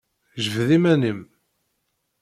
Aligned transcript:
Jbed 0.43 0.69
iman-im! 0.77 1.19